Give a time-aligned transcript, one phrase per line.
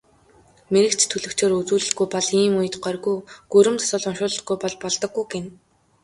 [0.71, 3.17] Мэргэч төлгөчөөр үзүүлэлгүй бол ийм үед горьгүй,
[3.51, 5.49] гүрэм засал уншуулалгүй бол болдоггүй гэнэ.